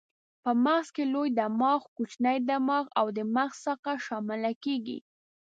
[0.43, 4.97] په مغز کې لوی دماغ، کوچنی دماغ او د مغز ساقه شامله کېږي.